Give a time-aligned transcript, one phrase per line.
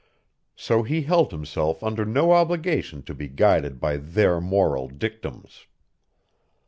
[0.55, 5.67] So he held himself under no obligation to be guided by their moral dictums.